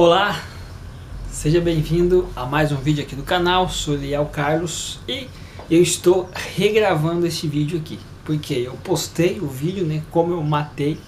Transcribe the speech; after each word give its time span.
Olá, 0.00 0.40
seja 1.28 1.60
bem-vindo 1.60 2.28
a 2.36 2.46
mais 2.46 2.70
um 2.70 2.76
vídeo 2.76 3.02
aqui 3.02 3.16
do 3.16 3.24
canal, 3.24 3.68
sou 3.68 3.96
Liel 3.96 4.26
Carlos 4.26 5.00
e 5.08 5.26
eu 5.68 5.82
estou 5.82 6.30
regravando 6.54 7.26
esse 7.26 7.48
vídeo 7.48 7.80
aqui, 7.80 7.98
porque 8.24 8.54
eu 8.54 8.74
postei 8.84 9.40
o 9.40 9.48
vídeo, 9.48 9.84
né, 9.84 10.04
como 10.12 10.32
eu 10.32 10.40
matei 10.40 11.00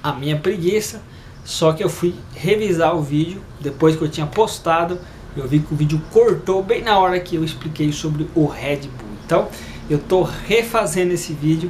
a 0.00 0.12
minha 0.12 0.38
preguiça, 0.38 1.02
só 1.44 1.72
que 1.72 1.82
eu 1.82 1.88
fui 1.88 2.14
revisar 2.36 2.94
o 2.94 3.02
vídeo, 3.02 3.42
depois 3.60 3.96
que 3.96 4.02
eu 4.02 4.08
tinha 4.08 4.28
postado, 4.28 5.00
eu 5.36 5.48
vi 5.48 5.58
que 5.58 5.74
o 5.74 5.76
vídeo 5.76 6.00
cortou 6.12 6.62
bem 6.62 6.82
na 6.82 6.96
hora 6.96 7.18
que 7.18 7.34
eu 7.34 7.42
expliquei 7.42 7.90
sobre 7.90 8.28
o 8.32 8.46
Red 8.46 8.82
Bull, 8.82 9.08
então 9.26 9.48
eu 9.90 9.98
estou 9.98 10.22
refazendo 10.22 11.12
esse 11.12 11.32
vídeo, 11.32 11.68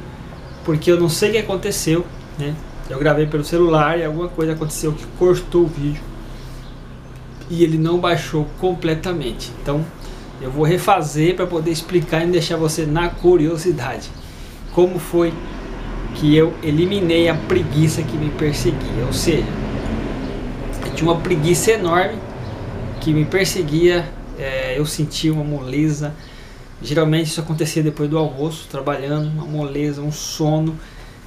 porque 0.63 0.91
eu 0.91 0.99
não 0.99 1.09
sei 1.09 1.29
o 1.29 1.31
que 1.31 1.39
aconteceu, 1.39 2.05
né, 2.37 2.55
eu 2.87 2.99
gravei 2.99 3.25
pelo 3.25 3.43
celular 3.43 3.97
e 3.97 4.05
alguma 4.05 4.27
coisa 4.27 4.53
aconteceu 4.53 4.91
que 4.93 5.07
cortou 5.17 5.63
o 5.63 5.67
vídeo 5.67 6.13
e 7.49 7.63
ele 7.63 7.77
não 7.77 7.99
baixou 7.99 8.47
completamente. 8.59 9.51
Então 9.61 9.85
eu 10.41 10.51
vou 10.51 10.63
refazer 10.63 11.35
para 11.35 11.47
poder 11.47 11.71
explicar 11.71 12.23
e 12.23 12.27
deixar 12.27 12.57
você 12.57 12.85
na 12.85 13.09
curiosidade. 13.09 14.09
Como 14.73 14.99
foi 14.99 15.33
que 16.15 16.35
eu 16.35 16.53
eliminei 16.63 17.27
a 17.27 17.35
preguiça 17.35 18.01
que 18.01 18.17
me 18.17 18.29
perseguia. 18.29 19.05
Ou 19.05 19.13
seja, 19.13 19.45
eu 20.85 20.93
tinha 20.93 21.11
uma 21.11 21.19
preguiça 21.19 21.71
enorme 21.71 22.17
que 23.01 23.13
me 23.13 23.25
perseguia, 23.25 24.07
é, 24.39 24.77
eu 24.77 24.85
sentia 24.85 25.33
uma 25.33 25.43
moleza. 25.43 26.13
Geralmente 26.81 27.27
isso 27.27 27.41
acontecia 27.41 27.83
depois 27.83 28.09
do 28.09 28.17
almoço, 28.17 28.67
trabalhando, 28.69 29.29
uma 29.29 29.45
moleza, 29.45 30.01
um 30.01 30.11
sono 30.11 30.77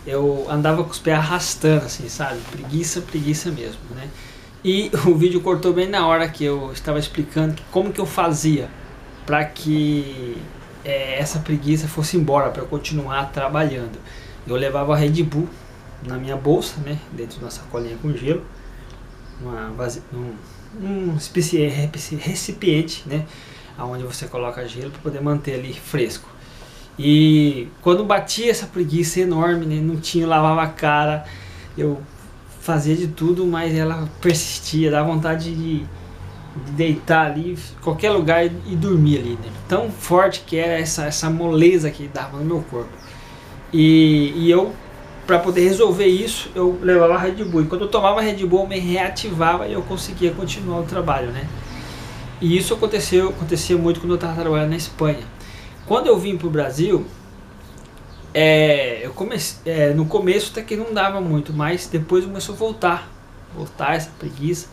eu 0.09 0.47
andava 0.51 0.83
com 0.83 0.91
os 0.91 0.99
pés 0.99 1.19
arrastando, 1.19 1.85
assim, 1.85 2.09
sabe? 2.09 2.39
Preguiça, 2.51 3.03
preguiça 3.03 3.51
mesmo, 3.51 3.81
né? 3.95 4.09
E 4.69 4.91
o 5.09 5.15
vídeo 5.15 5.41
cortou 5.41 5.73
bem 5.73 5.89
na 5.89 6.07
hora 6.07 6.29
que 6.29 6.45
eu 6.45 6.71
estava 6.73 6.99
explicando 6.99 7.57
como 7.71 7.91
que 7.91 7.99
eu 7.99 8.05
fazia 8.05 8.69
para 9.25 9.43
que 9.43 10.37
é, 10.85 11.19
essa 11.19 11.39
preguiça 11.39 11.89
fosse 11.89 12.19
embora, 12.19 12.51
para 12.51 12.61
eu 12.61 12.67
continuar 12.67 13.33
trabalhando. 13.33 13.99
Eu 14.47 14.57
levava 14.57 14.93
a 14.93 14.97
Red 14.97 15.23
Bull 15.23 15.49
na 16.07 16.19
minha 16.19 16.37
bolsa, 16.37 16.79
né? 16.83 16.99
Dentro 17.13 17.39
de 17.39 17.45
uma 17.45 17.51
sacolinha 17.51 17.97
com 17.97 18.13
gelo, 18.13 18.45
uma 19.41 19.71
vase... 19.71 20.03
um, 20.13 20.35
um 20.83 21.17
recipiente, 22.19 23.05
né? 23.07 23.25
Onde 23.79 24.03
você 24.03 24.27
coloca 24.27 24.69
gelo 24.69 24.91
para 24.91 25.01
poder 25.01 25.23
manter 25.23 25.55
ali 25.55 25.73
fresco. 25.73 26.29
E 26.99 27.69
quando 27.81 28.05
batia 28.05 28.51
essa 28.51 28.67
preguiça 28.67 29.21
enorme, 29.21 29.65
né, 29.65 29.81
não 29.81 29.97
tinha, 29.97 30.27
lavava 30.27 30.63
a 30.63 30.67
cara, 30.67 31.25
eu 31.77 32.03
fazia 32.69 32.95
de 32.95 33.07
tudo, 33.07 33.47
mas 33.47 33.75
ela 33.75 34.07
persistia, 34.21 34.91
dava 34.91 35.11
vontade 35.11 35.55
de, 35.55 35.79
de 35.79 36.73
deitar 36.73 37.31
ali, 37.31 37.59
qualquer 37.81 38.11
lugar 38.11 38.45
e 38.45 38.77
dormir 38.77 39.21
ali. 39.21 39.31
Né? 39.31 39.51
Tão 39.67 39.91
forte 39.91 40.43
que 40.47 40.59
era 40.59 40.79
essa, 40.79 41.07
essa 41.07 41.31
moleza 41.31 41.91
que 41.91 42.07
dava 42.09 42.37
no 42.37 42.45
meu 42.45 42.61
corpo. 42.71 42.93
E, 43.73 44.35
e 44.37 44.51
eu, 44.51 44.75
para 45.27 45.39
poder 45.39 45.63
resolver 45.63 46.05
isso, 46.05 46.51
eu 46.55 46.79
levava 46.83 47.17
Red 47.17 47.43
Bull. 47.43 47.63
E 47.63 47.65
quando 47.65 47.83
eu 47.83 47.89
tomava 47.89 48.21
Red 48.21 48.45
Bull, 48.45 48.65
eu 48.65 48.69
me 48.69 48.79
reativava 48.79 49.67
e 49.67 49.73
eu 49.73 49.81
conseguia 49.81 50.33
continuar 50.33 50.81
o 50.81 50.85
trabalho, 50.85 51.29
né? 51.29 51.49
E 52.39 52.55
isso 52.55 52.75
aconteceu, 52.75 53.31
acontecia 53.31 53.79
muito 53.79 53.99
quando 53.99 54.11
eu 54.11 54.17
estava 54.17 54.39
trabalhando 54.39 54.71
na 54.71 54.77
Espanha 54.77 55.25
quando 55.89 56.07
eu 56.07 56.19
vim 56.19 56.37
pro 56.37 56.51
Brasil, 56.51 57.07
é, 58.41 59.05
eu 59.05 59.13
comecei, 59.15 59.61
é, 59.67 59.93
no 59.93 60.07
começo 60.07 60.53
até 60.53 60.63
que 60.63 60.77
não 60.77 60.95
dava 60.95 61.21
muito, 61.21 61.53
mas 61.53 61.89
depois 61.89 62.25
começou 62.25 62.55
a 62.55 62.59
voltar. 62.59 63.11
Voltar 63.53 63.97
essa 63.97 64.11
preguiça, 64.17 64.69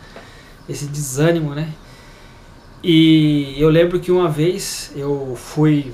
esse 0.70 0.86
desânimo, 0.86 1.56
né? 1.56 1.74
E 2.84 3.56
eu 3.58 3.68
lembro 3.70 4.00
que 4.00 4.12
uma 4.12 4.30
vez 4.30 4.92
eu 4.96 5.36
fui. 5.36 5.92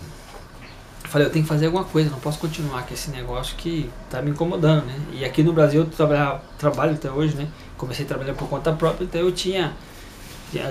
Falei, 1.05 1.27
eu 1.27 1.31
tenho 1.31 1.45
que 1.45 1.49
fazer 1.49 1.67
alguma 1.67 1.85
coisa, 1.85 2.09
não 2.09 2.19
posso 2.19 2.39
continuar 2.39 2.85
com 2.85 2.93
esse 2.93 3.09
negócio 3.09 3.55
que 3.55 3.89
tá 4.09 4.21
me 4.21 4.31
incomodando, 4.31 4.85
né? 4.85 4.99
E 5.13 5.23
aqui 5.23 5.41
no 5.41 5.53
Brasil 5.53 5.87
eu 5.97 6.29
trabalho 6.57 6.93
até 6.93 7.09
hoje, 7.09 7.37
né? 7.37 7.47
Comecei 7.77 8.03
a 8.03 8.07
trabalhar 8.07 8.33
por 8.33 8.49
conta 8.49 8.73
própria, 8.73 9.05
então 9.05 9.21
eu 9.21 9.31
tinha. 9.31 9.71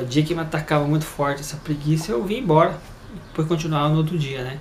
O 0.02 0.04
dia 0.04 0.22
que 0.22 0.34
me 0.34 0.42
atacava 0.42 0.84
muito 0.84 1.06
forte 1.06 1.40
essa 1.40 1.56
preguiça, 1.56 2.12
eu 2.12 2.22
vim 2.22 2.40
embora 2.40 2.78
depois 3.28 3.48
continuar 3.48 3.88
no 3.88 3.96
outro 3.96 4.18
dia, 4.18 4.44
né? 4.44 4.58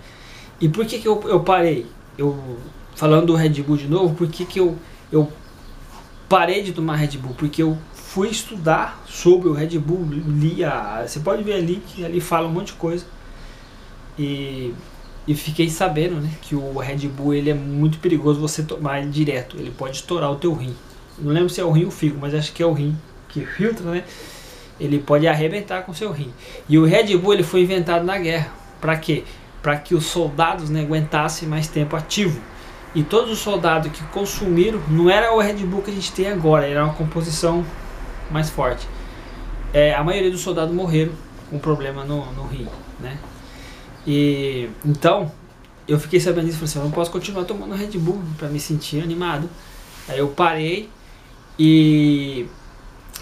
E 0.61 0.69
por 0.69 0.85
que, 0.85 0.99
que 0.99 1.07
eu, 1.07 1.21
eu 1.25 1.41
parei? 1.41 1.98
Eu, 2.19 2.57
falando 2.95 3.27
do 3.27 3.35
Red 3.35 3.61
Bull 3.63 3.77
de 3.77 3.87
novo, 3.87 4.15
por 4.15 4.27
que, 4.27 4.45
que 4.45 4.59
eu, 4.59 4.77
eu 5.11 5.31
parei 6.27 6.61
de 6.61 6.73
tomar 6.73 6.95
Red 6.95 7.17
Bull? 7.17 7.33
Porque 7.35 7.61
eu 7.63 7.77
fui 7.93 8.29
estudar 8.29 9.03
sobre 9.07 9.47
o 9.47 9.53
Red 9.53 9.77
Bull, 9.79 10.05
li 10.09 10.63
a, 10.63 11.05
você 11.07 11.19
pode 11.19 11.43
ver 11.43 11.53
ali 11.53 11.81
que 11.87 12.03
ali 12.03 12.19
fala 12.19 12.47
um 12.47 12.51
monte 12.51 12.67
de 12.67 12.73
coisa. 12.73 13.05
E, 14.17 14.73
e 15.27 15.35
fiquei 15.35 15.69
sabendo 15.69 16.15
né, 16.15 16.29
que 16.41 16.55
o 16.55 16.77
Red 16.77 17.07
Bull 17.07 17.33
ele 17.33 17.49
é 17.49 17.53
muito 17.53 17.99
perigoso 17.99 18.39
você 18.39 18.63
tomar 18.63 18.99
ele 18.99 19.09
direto, 19.09 19.57
ele 19.57 19.71
pode 19.71 19.97
estourar 19.97 20.31
o 20.31 20.35
teu 20.35 20.53
rim. 20.53 20.75
Não 21.17 21.31
lembro 21.31 21.49
se 21.49 21.61
é 21.61 21.63
o 21.63 21.71
rim 21.71 21.83
ou 21.83 21.89
o 21.89 21.91
fígado, 21.91 22.19
mas 22.19 22.33
acho 22.33 22.51
que 22.51 22.63
é 22.63 22.65
o 22.65 22.73
rim 22.73 22.97
que 23.29 23.45
filtra, 23.45 23.89
né? 23.91 24.03
ele 24.79 24.99
pode 24.99 25.27
arrebentar 25.27 25.83
com 25.83 25.93
seu 25.93 26.11
rim. 26.11 26.31
E 26.67 26.77
o 26.77 26.85
Red 26.85 27.15
Bull 27.17 27.33
ele 27.33 27.43
foi 27.43 27.61
inventado 27.61 28.05
na 28.05 28.17
guerra. 28.17 28.51
Para 28.79 28.95
quê? 28.97 29.23
Para 29.61 29.77
que 29.77 29.93
os 29.93 30.05
soldados 30.05 30.69
né, 30.69 30.81
aguentassem 30.81 31.47
mais 31.47 31.67
tempo 31.67 31.95
ativo. 31.95 32.39
E 32.95 33.03
todos 33.03 33.31
os 33.31 33.39
soldados 33.39 33.91
que 33.91 34.03
consumiram, 34.07 34.81
não 34.89 35.09
era 35.09 35.33
o 35.33 35.39
Red 35.39 35.57
Bull 35.65 35.81
que 35.81 35.91
a 35.91 35.93
gente 35.93 36.11
tem 36.11 36.27
agora, 36.27 36.65
era 36.65 36.83
uma 36.83 36.93
composição 36.93 37.63
mais 38.31 38.49
forte. 38.49 38.87
É, 39.71 39.93
a 39.93 40.03
maioria 40.03 40.31
dos 40.31 40.41
soldados 40.41 40.73
morreram 40.73 41.11
com 41.49 41.59
problema 41.59 42.03
no, 42.03 42.31
no 42.33 42.47
rim, 42.47 42.67
né? 42.99 43.17
E 44.07 44.69
então 44.83 45.31
eu 45.87 45.99
fiquei 45.99 46.19
sabendo 46.19 46.45
disso, 46.45 46.57
falei 46.57 46.69
assim, 46.69 46.79
eu 46.79 46.85
não 46.85 46.91
posso 46.91 47.11
continuar 47.11 47.43
tomando 47.43 47.75
Red 47.75 47.97
Bull 47.97 48.21
para 48.37 48.47
me 48.47 48.59
sentir 48.59 49.03
animado. 49.03 49.47
Aí 50.07 50.17
eu 50.17 50.29
parei 50.29 50.89
e 51.59 52.47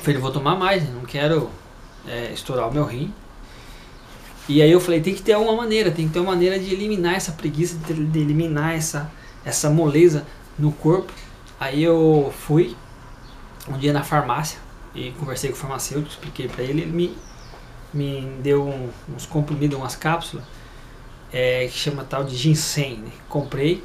Falei, 0.01 0.21
vou 0.21 0.31
tomar 0.31 0.55
mais, 0.55 0.83
né? 0.83 0.91
não 0.93 1.01
quero 1.01 1.49
é, 2.07 2.31
estourar 2.31 2.69
o 2.69 2.73
meu 2.73 2.85
rim. 2.85 3.13
E 4.47 4.61
aí 4.61 4.71
eu 4.71 4.79
falei, 4.79 5.01
tem 5.01 5.13
que 5.13 5.21
ter 5.21 5.35
uma 5.35 5.55
maneira, 5.55 5.91
tem 5.91 6.07
que 6.07 6.13
ter 6.13 6.19
uma 6.19 6.31
maneira 6.31 6.57
de 6.57 6.73
eliminar 6.73 7.15
essa 7.15 7.33
preguiça, 7.33 7.77
de, 7.77 8.19
eliminar 8.19 8.75
essa, 8.75 9.11
essa 9.43 9.69
moleza 9.69 10.25
no 10.57 10.71
corpo. 10.71 11.11
Aí 11.59 11.83
eu 11.83 12.33
fui 12.45 12.75
um 13.67 13.77
dia 13.77 13.91
na 13.91 14.03
farmácia 14.03 14.59
e 14.95 15.11
conversei 15.11 15.49
com 15.49 15.57
o 15.57 15.59
farmacêutico, 15.59 16.09
expliquei 16.09 16.47
para 16.47 16.63
ele, 16.63 16.81
ele 16.81 16.91
me, 16.91 17.17
me 17.93 18.21
deu 18.41 18.63
um, 18.63 18.89
uns 19.13 19.25
comprimidos, 19.25 19.77
umas 19.77 19.95
cápsulas, 19.95 20.45
é, 21.31 21.67
que 21.67 21.77
chama 21.77 22.05
tal 22.05 22.23
de 22.23 22.35
ginseng. 22.35 22.97
Né? 22.97 23.11
Comprei 23.27 23.83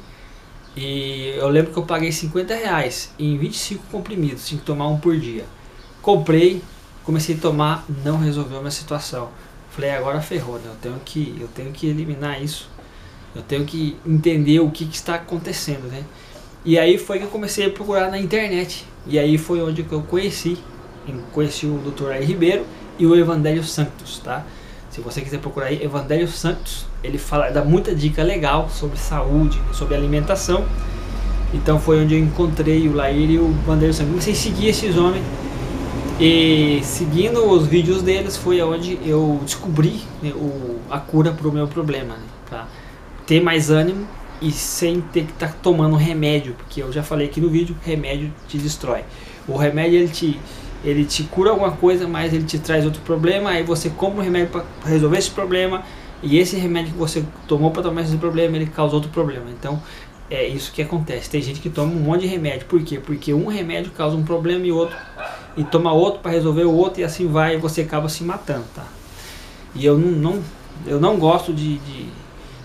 e 0.75 1.35
eu 1.37 1.49
lembro 1.49 1.71
que 1.71 1.77
eu 1.77 1.83
paguei 1.83 2.11
50 2.11 2.55
reais 2.55 3.13
em 3.19 3.37
25 3.37 3.83
comprimidos, 3.91 4.47
tinha 4.47 4.59
que 4.59 4.65
tomar 4.65 4.87
um 4.87 4.99
por 4.99 5.17
dia. 5.17 5.45
Comprei, 6.01 6.63
comecei 7.03 7.35
a 7.35 7.37
tomar, 7.37 7.85
não 8.03 8.17
resolveu 8.17 8.57
a 8.57 8.61
minha 8.61 8.71
situação. 8.71 9.29
Falei, 9.75 9.89
agora 9.89 10.21
ferrou, 10.21 10.55
né? 10.59 10.65
Eu 10.65 10.75
tenho 10.79 11.01
que, 11.03 11.35
eu 11.39 11.47
tenho 11.47 11.71
que 11.71 11.87
eliminar 11.87 12.41
isso. 12.41 12.69
Eu 13.35 13.41
tenho 13.41 13.65
que 13.65 13.97
entender 14.05 14.59
o 14.59 14.69
que, 14.69 14.85
que 14.85 14.95
está 14.95 15.15
acontecendo, 15.15 15.87
né? 15.87 16.03
E 16.63 16.77
aí 16.77 16.99
foi 16.99 17.17
que 17.17 17.25
eu 17.25 17.29
comecei 17.29 17.65
a 17.65 17.69
procurar 17.71 18.11
na 18.11 18.19
internet. 18.19 18.85
E 19.07 19.17
aí 19.17 19.35
foi 19.35 19.63
onde 19.63 19.83
eu 19.89 20.01
conheci, 20.03 20.59
conheci 21.31 21.65
o 21.65 21.79
Dr. 21.79 22.11
R. 22.11 22.23
Ribeiro 22.23 22.65
e 22.99 23.07
o 23.07 23.15
Evangelho 23.15 23.63
Santos, 23.63 24.19
tá? 24.19 24.45
Se 24.91 25.01
você 25.01 25.21
quiser 25.21 25.39
procurar 25.39 25.65
aí, 25.65 25.81
Santos, 26.27 26.85
ele 27.03 27.17
fala, 27.17 27.49
dá 27.49 27.65
muita 27.65 27.95
dica 27.95 28.21
legal 28.21 28.69
sobre 28.69 28.99
saúde, 28.99 29.59
sobre 29.73 29.95
alimentação. 29.95 30.63
Então 31.51 31.79
foi 31.79 31.99
onde 31.99 32.13
eu 32.13 32.19
encontrei 32.19 32.87
o 32.87 32.93
Laír 32.93 33.31
e 33.31 33.39
o 33.39 33.49
Evangelho 33.49 33.93
Santos. 33.93 34.11
Comecei 34.11 34.33
a 34.33 34.35
seguir 34.35 34.67
esses 34.67 34.95
homens 34.95 35.25
e 36.19 36.79
seguindo 36.83 37.43
os 37.49 37.65
vídeos 37.65 38.01
deles 38.01 38.37
foi 38.37 38.61
onde 38.61 38.99
eu 39.05 39.39
descobri 39.43 40.01
né, 40.21 40.31
o, 40.35 40.79
a 40.89 40.99
cura 40.99 41.31
para 41.31 41.47
o 41.47 41.51
meu 41.51 41.67
problema, 41.67 42.15
né, 42.15 42.25
para 42.47 42.67
ter 43.25 43.41
mais 43.41 43.71
ânimo 43.71 44.07
e 44.41 44.51
sem 44.51 45.01
ter 45.01 45.25
que 45.25 45.31
estar 45.31 45.47
tá 45.47 45.55
tomando 45.61 45.95
remédio, 45.95 46.53
porque 46.53 46.81
eu 46.81 46.91
já 46.91 47.01
falei 47.01 47.27
aqui 47.27 47.41
no 47.41 47.49
vídeo, 47.49 47.75
remédio 47.81 48.31
te 48.47 48.57
destrói. 48.57 49.01
O 49.47 49.57
remédio 49.57 49.99
ele 49.99 50.09
te, 50.09 50.39
ele 50.83 51.05
te 51.05 51.23
cura 51.23 51.49
alguma 51.49 51.71
coisa, 51.71 52.07
mas 52.07 52.33
ele 52.33 52.43
te 52.43 52.59
traz 52.59 52.85
outro 52.85 53.01
problema, 53.01 53.49
aí 53.49 53.63
você 53.63 53.89
compra 53.89 54.21
um 54.21 54.23
remédio 54.23 54.49
para 54.49 54.63
resolver 54.85 55.17
esse 55.17 55.31
problema, 55.31 55.83
e 56.21 56.37
esse 56.37 56.55
remédio 56.55 56.93
que 56.93 56.97
você 56.97 57.23
tomou 57.47 57.71
para 57.71 57.83
tomar 57.83 58.01
esse 58.01 58.15
problema, 58.15 58.55
ele 58.55 58.67
causa 58.67 58.95
outro 58.95 59.09
problema. 59.09 59.45
Então, 59.49 59.81
é 60.29 60.47
isso 60.47 60.71
que 60.71 60.81
acontece. 60.81 61.29
Tem 61.29 61.41
gente 61.41 61.59
que 61.59 61.69
toma 61.69 61.91
um 61.91 61.99
monte 61.99 62.21
de 62.21 62.27
remédio. 62.27 62.65
Por 62.65 62.81
quê? 62.81 62.97
Porque 62.97 63.33
um 63.33 63.47
remédio 63.47 63.91
causa 63.91 64.15
um 64.15 64.23
problema 64.23 64.65
e 64.65 64.71
outro 64.71 64.95
e 65.55 65.63
toma 65.63 65.91
outro 65.91 66.19
para 66.19 66.31
resolver 66.31 66.63
o 66.63 66.73
outro 66.73 67.01
e 67.01 67.03
assim 67.03 67.27
vai 67.27 67.55
e 67.55 67.57
você 67.57 67.81
acaba 67.81 68.09
se 68.09 68.23
matando, 68.23 68.65
tá? 68.73 68.85
E 69.75 69.85
eu 69.85 69.97
não, 69.97 70.11
não 70.11 70.43
eu 70.85 70.99
não 70.99 71.17
gosto 71.17 71.53
de, 71.53 71.77
de, 71.77 72.07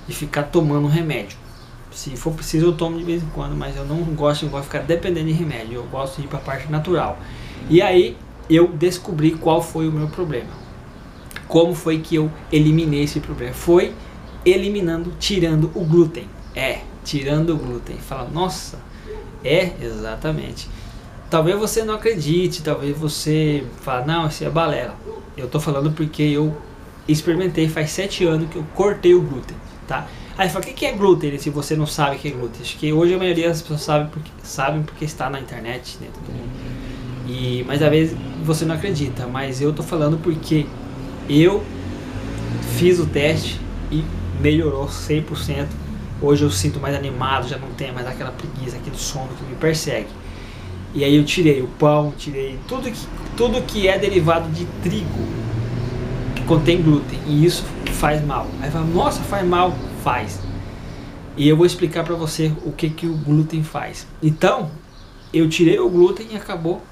de, 0.07 0.15
ficar 0.15 0.45
tomando 0.45 0.87
remédio. 0.87 1.37
Se 1.91 2.17
for 2.17 2.33
preciso 2.33 2.67
eu 2.67 2.73
tomo 2.73 2.99
de 2.99 3.05
vez 3.05 3.23
em 3.23 3.29
quando, 3.29 3.57
mas 3.57 3.77
eu 3.77 3.85
não 3.85 3.99
gosto, 4.15 4.47
de 4.47 4.63
ficar 4.63 4.81
dependendo 4.81 5.27
de 5.27 5.33
remédio. 5.33 5.75
Eu 5.75 5.85
gosto 5.85 6.17
de 6.17 6.27
ir 6.27 6.29
para 6.29 6.39
a 6.39 6.43
parte 6.43 6.71
natural. 6.71 7.19
E 7.69 7.83
aí 7.83 8.17
eu 8.49 8.69
descobri 8.69 9.33
qual 9.33 9.63
foi 9.63 9.89
o 9.89 9.93
meu 9.93 10.09
problema. 10.09 10.51
Como 11.47 11.75
foi 11.75 11.99
que 11.99 12.17
eu 12.17 12.31
eliminei 12.53 13.05
esse 13.05 13.21
problema? 13.21 13.55
Foi 13.55 13.95
eliminando, 14.45 15.13
tirando 15.19 15.71
o 15.75 15.85
glúten. 15.85 16.29
É, 16.55 16.81
tirando 17.05 17.55
o 17.55 17.57
glúten. 17.57 17.97
Fala, 17.97 18.29
nossa, 18.29 18.79
é 19.45 19.73
exatamente. 19.81 20.69
Talvez 21.31 21.59
você 21.59 21.85
não 21.85 21.95
acredite, 21.95 22.63
talvez 22.63 22.97
você 22.97 23.65
fale, 23.83 24.07
não, 24.07 24.27
isso 24.29 24.45
é 24.45 24.51
balela. 24.51 24.95
Eu 25.37 25.47
tô 25.47 25.61
falando 25.61 25.93
porque 25.93 26.23
eu 26.23 26.57
experimentei 27.07 27.69
faz 27.69 27.91
sete 27.91 28.25
anos 28.25 28.49
que 28.51 28.57
eu 28.57 28.65
cortei 28.75 29.15
o 29.15 29.21
glúten, 29.21 29.57
tá? 29.87 30.07
Aí 30.39 30.49
fala, 30.49 30.65
o 30.65 30.69
que 30.69 30.87
é 30.87 30.93
glúten 30.93 31.37
se 31.39 31.51
você 31.51 31.77
não 31.77 31.87
sabe 31.87 32.17
o 32.17 32.19
que 32.19 32.29
é 32.29 32.31
glúten? 32.31 32.63
Acho 32.63 32.79
que 32.79 32.93
hoje 32.93 33.15
a 33.15 33.19
maioria 33.19 33.49
das 33.49 33.61
pessoas 33.61 33.83
sabe 33.83 34.11
porque, 34.11 34.31
sabem 34.43 34.83
porque 34.83 35.05
está 35.05 35.29
na 35.29 35.41
internet, 35.41 35.99
né? 36.01 36.09
E, 37.27 37.65
mas 37.67 37.83
às 37.83 37.91
vezes 37.91 38.17
você 38.45 38.65
não 38.65 38.75
acredita, 38.75 39.27
mas 39.27 39.61
eu 39.61 39.73
tô 39.73 39.83
falando 39.83 40.17
porque 40.19 40.65
eu 41.29 41.63
fiz 42.77 42.99
o 42.99 43.07
teste 43.07 43.61
e 43.91 44.03
melhorou 44.41 44.87
100%. 44.87 45.67
Hoje 46.23 46.45
eu 46.45 46.51
sinto 46.51 46.81
mais 46.81 46.95
animado, 46.95 47.49
já 47.49 47.59
não 47.59 47.69
tenho 47.73 47.93
mais 47.93 48.07
aquela 48.07 48.31
preguiça, 48.31 48.77
aquele 48.77 48.97
sono 48.97 49.29
que 49.37 49.45
me 49.45 49.57
persegue. 49.57 50.09
E 50.95 51.05
aí 51.05 51.15
eu 51.17 51.25
tirei 51.25 51.63
o 51.63 51.69
pão, 51.69 52.13
tirei 52.17 52.59
tudo 52.67 52.91
que, 52.91 53.07
tudo 53.37 53.63
que 53.63 53.87
é 53.87 53.99
derivado 53.99 54.49
de 54.51 54.65
trigo 54.83 55.39
que 56.35 56.43
contém 56.45 56.81
glúten 56.81 57.19
e 57.27 57.45
isso 57.45 57.65
faz 57.93 58.25
mal. 58.25 58.47
Aí 58.61 58.71
fala, 58.71 58.87
nossa, 58.87 59.21
faz 59.23 59.47
mal 59.47 59.73
faz. 60.03 60.41
E 61.37 61.49
eu 61.49 61.57
vou 61.57 61.67
explicar 61.67 62.05
para 62.05 62.15
você 62.15 62.53
o 62.65 62.73
que, 62.73 62.91
que 62.91 63.07
o 63.07 63.15
glúten 63.15 63.63
faz. 63.63 64.07
Então, 64.23 64.71
eu 65.33 65.49
tirei 65.49 65.79
o 65.79 65.89
glúten 65.89 66.27
e 66.33 66.37
acabou. 66.37 66.83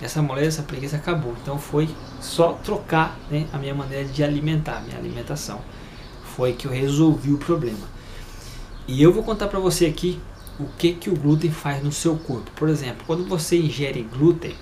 Essa 0.00 0.22
moleza, 0.22 0.48
essa 0.48 0.62
preguiça 0.62 0.96
acabou. 0.96 1.34
Então 1.42 1.58
foi 1.58 1.88
só 2.20 2.52
trocar 2.52 3.18
né, 3.30 3.46
a 3.52 3.58
minha 3.58 3.74
maneira 3.74 4.04
de 4.04 4.22
alimentar, 4.22 4.82
minha 4.82 4.98
alimentação. 4.98 5.60
Foi 6.36 6.52
que 6.52 6.66
eu 6.66 6.70
resolvi 6.70 7.32
o 7.32 7.38
problema. 7.38 7.86
E 8.86 9.02
eu 9.02 9.12
vou 9.12 9.22
contar 9.22 9.48
para 9.48 9.58
você 9.58 9.86
aqui 9.86 10.20
o 10.58 10.66
que, 10.76 10.92
que 10.92 11.10
o 11.10 11.14
glúten 11.14 11.50
faz 11.50 11.82
no 11.82 11.92
seu 11.92 12.16
corpo. 12.16 12.50
Por 12.56 12.68
exemplo, 12.68 13.04
quando 13.06 13.24
você 13.24 13.56
ingere 13.58 14.02
glúten, 14.02 14.54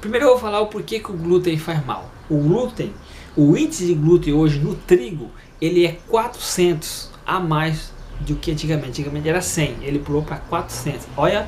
primeiro 0.00 0.26
eu 0.26 0.30
vou 0.30 0.38
falar 0.38 0.60
o 0.60 0.66
porquê 0.66 1.00
que 1.00 1.10
o 1.10 1.16
glúten 1.16 1.58
faz 1.58 1.84
mal. 1.84 2.10
O 2.28 2.38
glúten, 2.38 2.92
o 3.36 3.56
índice 3.56 3.86
de 3.86 3.94
glúten 3.94 4.32
hoje 4.32 4.58
no 4.58 4.74
trigo 4.74 5.30
ele 5.60 5.86
é 5.86 5.98
400 6.08 7.10
a 7.24 7.40
mais 7.40 7.92
do 8.20 8.34
que 8.36 8.50
antigamente. 8.50 9.00
Antigamente 9.00 9.28
era 9.28 9.40
100, 9.40 9.76
ele 9.82 9.98
pulou 9.98 10.22
para 10.22 10.36
400. 10.36 11.06
Olha 11.16 11.46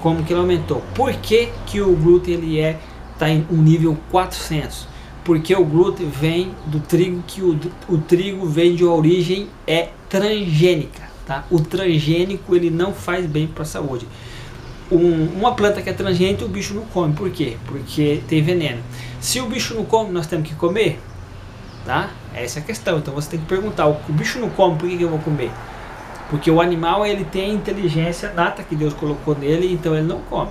como 0.00 0.24
que 0.24 0.32
ele 0.32 0.40
aumentou. 0.40 0.82
Por 0.94 1.12
que, 1.14 1.48
que 1.66 1.80
o 1.80 1.94
glúten 1.96 2.34
ele 2.34 2.60
é 2.60 2.78
tá 3.18 3.28
em 3.28 3.46
um 3.50 3.56
nível 3.56 3.96
400? 4.10 4.86
Porque 5.24 5.54
o 5.54 5.64
glúten 5.64 6.08
vem 6.08 6.52
do 6.66 6.78
trigo 6.80 7.22
que 7.26 7.42
o, 7.42 7.58
o 7.88 7.98
trigo 7.98 8.46
vem 8.46 8.76
de 8.76 8.84
origem 8.84 9.48
é 9.66 9.88
transgênica, 10.08 11.05
tá? 11.26 11.44
O 11.50 11.60
transgênico 11.60 12.54
ele 12.54 12.70
não 12.70 12.94
faz 12.94 13.26
bem 13.26 13.46
para 13.46 13.64
a 13.64 13.66
saúde. 13.66 14.06
Um, 14.90 15.26
uma 15.36 15.54
planta 15.54 15.82
que 15.82 15.90
é 15.90 15.92
transgênica 15.92 16.44
o 16.44 16.48
bicho 16.48 16.72
não 16.72 16.84
come. 16.86 17.12
Por 17.12 17.28
quê? 17.30 17.56
Porque 17.66 18.22
tem 18.28 18.40
veneno. 18.40 18.80
Se 19.20 19.40
o 19.40 19.46
bicho 19.46 19.74
não 19.74 19.84
come, 19.84 20.12
nós 20.12 20.26
temos 20.28 20.48
que 20.48 20.54
comer. 20.54 21.00
Tá? 21.84 22.10
Essa 22.34 22.60
é 22.60 22.62
a 22.62 22.64
questão. 22.64 22.98
Então 22.98 23.12
você 23.12 23.30
tem 23.30 23.40
que 23.40 23.46
perguntar: 23.46 23.88
o 23.88 23.98
bicho 24.08 24.38
não 24.38 24.48
come, 24.48 24.78
por 24.78 24.88
que, 24.88 24.96
que 24.96 25.02
eu 25.02 25.10
vou 25.10 25.18
comer? 25.18 25.50
Porque 26.30 26.50
o 26.50 26.60
animal 26.60 27.04
ele 27.04 27.24
tem 27.24 27.50
a 27.50 27.54
inteligência 27.54 28.32
nata 28.32 28.62
que 28.62 28.74
Deus 28.74 28.94
colocou 28.94 29.36
nele, 29.36 29.72
então 29.72 29.94
ele 29.94 30.06
não 30.06 30.20
come. 30.22 30.50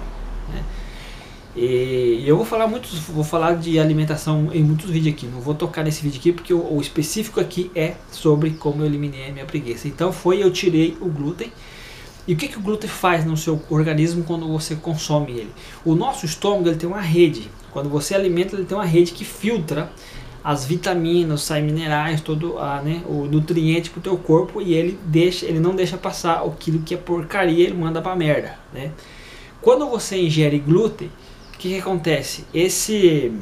Né? 1.55 1.61
E 1.61 2.23
eu 2.27 2.35
vou 2.35 2.45
falar 2.45 2.67
muitos, 2.67 2.99
vou 2.99 3.23
falar 3.23 3.55
de 3.55 3.79
alimentação 3.79 4.49
em 4.53 4.63
muitos 4.63 4.89
vídeos 4.89 5.15
aqui. 5.15 5.25
Não 5.25 5.39
vou 5.39 5.55
tocar 5.55 5.83
nesse 5.83 6.01
vídeo 6.01 6.19
aqui 6.19 6.31
porque 6.31 6.53
o, 6.53 6.73
o 6.73 6.81
específico 6.81 7.39
aqui 7.39 7.71
é 7.73 7.95
sobre 8.11 8.51
como 8.51 8.81
eu 8.81 8.85
eliminei 8.85 9.29
a 9.29 9.31
minha 9.31 9.45
preguiça. 9.45 9.87
Então 9.87 10.11
foi 10.11 10.43
eu 10.43 10.51
tirei 10.51 10.97
o 10.99 11.07
glúten. 11.07 11.51
E 12.27 12.33
o 12.33 12.37
que, 12.37 12.47
que 12.47 12.57
o 12.57 12.61
glúten 12.61 12.89
faz 12.89 13.23
no 13.23 13.37
seu 13.37 13.61
organismo 13.69 14.23
quando 14.23 14.47
você 14.47 14.75
consome 14.75 15.33
ele? 15.33 15.51
O 15.83 15.93
nosso 15.93 16.25
estômago 16.25 16.67
ele 16.67 16.75
tem 16.75 16.89
uma 16.89 17.01
rede. 17.01 17.51
Quando 17.71 17.87
você 17.87 18.15
alimenta, 18.15 18.55
ele 18.55 18.65
tem 18.65 18.75
uma 18.75 18.85
rede 18.85 19.11
que 19.11 19.23
filtra 19.23 19.91
as 20.43 20.65
vitaminas, 20.65 21.41
sais 21.41 21.63
minerais, 21.63 22.21
todo 22.21 22.57
a, 22.59 22.81
né, 22.81 23.01
o 23.07 23.25
nutriente 23.25 23.89
para 23.89 23.99
o 23.99 24.01
teu 24.01 24.17
corpo 24.17 24.61
e 24.61 24.73
ele 24.75 24.97
deixa, 25.05 25.45
ele 25.45 25.59
não 25.59 25.75
deixa 25.75 25.97
passar 25.97 26.43
aquilo 26.45 26.79
que 26.79 26.93
é 26.93 26.97
porcaria, 26.97 27.63
ele 27.63 27.73
manda 27.73 27.99
para 27.99 28.15
merda, 28.15 28.57
né? 28.71 28.91
Quando 29.59 29.89
você 29.89 30.21
ingere 30.21 30.59
glúten, 30.59 31.09
o 31.55 31.57
que, 31.57 31.69
que 31.69 31.79
acontece? 31.79 32.45
Esse 32.53 33.33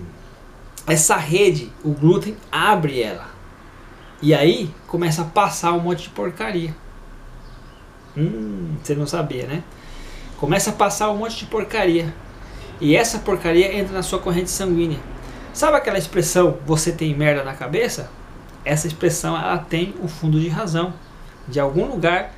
essa 0.86 1.16
rede, 1.16 1.72
o 1.84 1.92
glúten 1.92 2.38
abre 2.52 3.02
ela. 3.02 3.28
E 4.22 4.34
aí 4.34 4.70
começa 4.88 5.22
a 5.22 5.26
passar 5.26 5.74
um 5.74 5.80
monte 5.80 6.04
de 6.04 6.10
porcaria. 6.10 6.76
Hum, 8.16 8.76
você 8.82 8.94
não 8.94 9.08
sabia, 9.08 9.48
né? 9.48 9.64
Começa 10.38 10.70
a 10.70 10.74
passar 10.74 11.10
um 11.10 11.18
monte 11.18 11.38
de 11.40 11.46
porcaria. 11.46 12.14
E 12.80 12.96
essa 12.96 13.20
porcaria 13.20 13.76
entra 13.76 13.94
na 13.94 14.04
sua 14.04 14.20
corrente 14.20 14.50
sanguínea. 14.50 15.00
Sabe 15.54 15.78
aquela 15.78 15.98
expressão 15.98 16.58
você 16.66 16.92
tem 16.92 17.16
merda 17.16 17.44
na 17.44 17.54
cabeça? 17.54 18.10
Essa 18.64 18.88
expressão 18.88 19.38
ela 19.38 19.58
tem 19.58 19.96
um 20.02 20.08
fundo 20.08 20.40
de 20.40 20.50
razão. 20.50 20.94
De 21.48 21.60
algum 21.60 21.86
lugar 21.86 22.34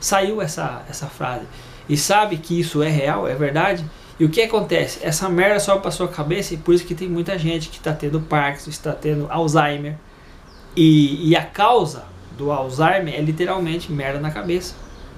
saiu 0.00 0.40
essa, 0.40 0.82
essa 0.88 1.06
frase. 1.06 1.46
E 1.88 1.96
sabe 1.96 2.36
que 2.38 2.58
isso 2.58 2.82
é 2.82 2.88
real, 2.88 3.26
é 3.26 3.34
verdade? 3.34 3.84
E 4.18 4.24
o 4.24 4.28
que 4.28 4.42
acontece? 4.42 4.98
Essa 5.02 5.28
merda 5.28 5.60
sobe 5.60 5.82
para 5.82 5.90
sua 5.90 6.08
cabeça 6.08 6.54
e 6.54 6.56
por 6.56 6.74
isso 6.74 6.84
que 6.84 6.94
tem 6.94 7.08
muita 7.08 7.38
gente 7.38 7.68
que 7.68 7.76
está 7.76 7.92
tendo 7.92 8.20
Parkinson, 8.20 8.70
está 8.70 8.92
tendo 8.92 9.26
Alzheimer. 9.30 9.96
E, 10.76 11.28
e 11.28 11.36
a 11.36 11.44
causa 11.44 12.04
do 12.36 12.50
Alzheimer 12.50 13.14
é 13.14 13.20
literalmente 13.20 13.92
merda 13.92 14.18
na 14.18 14.30
cabeça. 14.30 14.74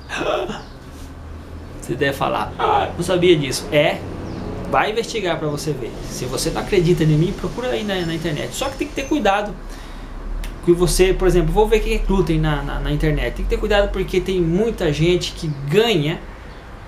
Você 1.80 1.94
deve 1.94 2.16
falar, 2.16 2.52
ah, 2.58 2.90
não 2.94 3.02
sabia 3.02 3.36
disso. 3.36 3.66
É, 3.72 3.98
Vai 4.70 4.92
investigar 4.92 5.36
para 5.36 5.48
você 5.48 5.72
ver. 5.72 5.90
Se 6.08 6.24
você 6.26 6.48
não 6.50 6.60
acredita 6.60 7.02
em 7.02 7.08
mim, 7.08 7.32
procura 7.32 7.70
aí 7.70 7.82
na, 7.82 8.06
na, 8.06 8.14
internet. 8.14 8.54
Só 8.54 8.68
que 8.68 8.78
tem 8.78 8.86
que 8.86 8.94
ter 8.94 9.08
cuidado. 9.08 9.52
Que 10.64 10.72
você, 10.72 11.12
por 11.12 11.26
exemplo, 11.26 11.52
vou 11.52 11.66
ver 11.66 11.80
que 11.80 11.94
é 11.94 11.98
glúten 11.98 12.38
na, 12.38 12.62
na, 12.62 12.78
na 12.78 12.92
internet. 12.92 13.34
Tem 13.34 13.44
que 13.44 13.50
ter 13.50 13.56
cuidado 13.56 13.90
porque 13.90 14.20
tem 14.20 14.40
muita 14.40 14.92
gente 14.92 15.32
que 15.32 15.48
ganha 15.68 16.20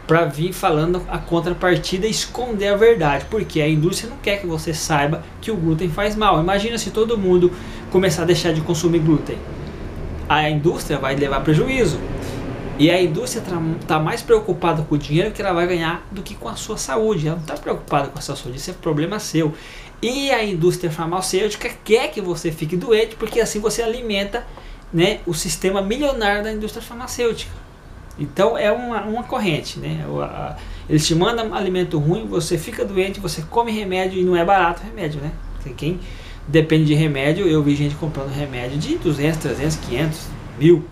para 0.07 0.25
vir 0.25 0.53
falando 0.53 1.03
a 1.09 1.19
contrapartida 1.19 2.07
esconder 2.07 2.69
a 2.69 2.77
verdade, 2.77 3.27
porque 3.31 3.61
a 3.61 3.69
indústria 3.69 4.11
não 4.11 4.17
quer 4.19 4.41
que 4.41 4.47
você 4.47 4.75
saiba 4.75 5.23
que 5.41 5.51
o 5.51 5.57
glúten 5.57 5.89
faz 5.89 6.17
mal. 6.17 6.41
Imagina 6.41 6.77
se 6.77 6.91
todo 6.91 7.17
mundo 7.17 7.53
começar 7.91 8.23
a 8.23 8.27
deixar 8.27 8.53
de 8.53 8.61
consumir 8.61 9.01
glúten. 9.01 9.39
A 10.29 10.49
indústria 10.51 10.99
vai 10.99 11.15
levar 11.15 11.41
prejuízo. 11.41 11.99
E 12.79 12.91
a 12.91 13.01
indústria 13.01 13.43
está 13.81 13.99
mais 14.01 14.23
preocupada 14.23 14.83
com 14.83 14.95
o 14.95 14.99
dinheiro 14.99 15.31
que 15.31 15.41
ela 15.41 15.53
vai 15.53 15.67
ganhar 15.67 16.07
do 16.11 16.23
que 16.23 16.35
com 16.35 16.49
a 16.49 16.57
sua 16.57 16.77
saúde. 16.77 17.29
Ela 17.29 17.37
não 17.37 17.43
está 17.43 17.55
preocupada 17.55 18.09
com 18.09 18.19
a 18.19 18.23
sua 18.23 18.35
saúde, 18.35 18.57
isso 18.57 18.71
é 18.71 18.75
problema 18.75 19.19
seu. 19.19 19.55
E 20.01 20.33
a 20.33 20.43
indústria 20.45 20.91
farmacêutica 20.91 21.71
quer 21.85 22.11
que 22.11 22.21
você 22.21 22.51
fique 22.51 22.77
doente, 22.77 23.15
porque 23.15 23.41
assim 23.41 23.61
você 23.61 23.83
alimenta 23.83 24.45
né, 24.93 25.21
o 25.27 25.33
sistema 25.33 25.81
milionário 25.81 26.43
da 26.43 26.53
indústria 26.53 26.83
farmacêutica. 26.83 27.62
Então 28.23 28.57
é 28.57 28.71
uma, 28.71 29.03
uma 29.03 29.25
corrente. 29.25 29.81
Né? 29.81 30.07
Eles 30.89 31.05
te 31.05 31.13
mandam 31.13 31.53
alimento 31.53 31.99
ruim, 31.99 32.25
você 32.25 32.57
fica 32.57 32.85
doente, 32.85 33.19
você 33.19 33.43
come 33.43 33.73
remédio 33.73 34.21
e 34.21 34.23
não 34.23 34.37
é 34.37 34.45
barato 34.45 34.81
remédio. 34.85 35.21
Né? 35.21 35.33
Quem 35.77 35.99
depende 36.47 36.85
de 36.85 36.95
remédio, 36.95 37.49
eu 37.49 37.61
vi 37.63 37.75
gente 37.75 37.97
comprando 37.97 38.31
remédio 38.31 38.79
de 38.79 38.97
200, 38.97 39.41
300, 39.41 39.77
500, 39.77 40.21
mil. 40.57 40.85